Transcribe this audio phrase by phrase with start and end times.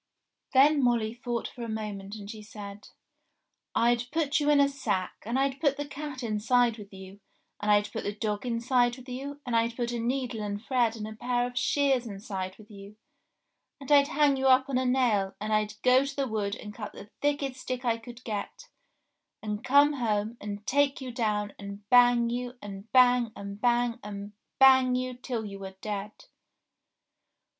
[0.55, 2.87] Then Molly thought for a moment and she said,
[3.75, 7.19] "I'd put you in a sack, and I'd put the cat inside with you,
[7.59, 10.95] and I'd put the dog inside with you, and I'd put a needle and thread
[10.95, 12.95] and a pair of shears inside with you,
[13.79, 16.73] and I'd hang you up on a nail, and I'd go to the wood and
[16.73, 18.69] cut the thickest stick I could get,
[19.43, 24.31] and come home and take you down and bang you, and bang, and bang, and
[24.57, 26.25] bang you till you were dead